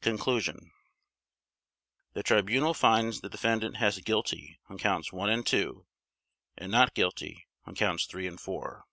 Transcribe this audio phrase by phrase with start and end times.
[0.00, 0.72] Conclusion
[2.14, 5.86] The Tribunal finds the Defendant Hess guilty on Counts One and Two;
[6.56, 8.86] and not guilty on Counts Three and Four.